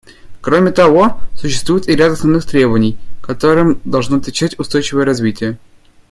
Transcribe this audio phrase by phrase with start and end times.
[0.41, 5.59] Кроме того, существует и ряд основных требований, которым должно отвечать устойчивое развитие.